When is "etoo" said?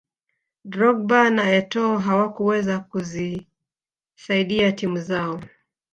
1.59-1.97